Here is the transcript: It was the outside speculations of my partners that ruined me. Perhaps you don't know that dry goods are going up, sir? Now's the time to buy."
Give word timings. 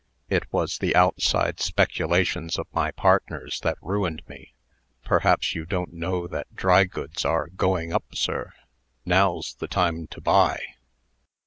It 0.31 0.51
was 0.51 0.79
the 0.79 0.95
outside 0.95 1.59
speculations 1.59 2.57
of 2.57 2.65
my 2.73 2.89
partners 2.89 3.59
that 3.59 3.77
ruined 3.83 4.23
me. 4.27 4.53
Perhaps 5.03 5.53
you 5.53 5.63
don't 5.67 5.93
know 5.93 6.25
that 6.27 6.55
dry 6.55 6.85
goods 6.85 7.23
are 7.23 7.49
going 7.49 7.93
up, 7.93 8.15
sir? 8.15 8.51
Now's 9.05 9.53
the 9.53 9.67
time 9.67 10.07
to 10.07 10.19
buy." 10.19 10.59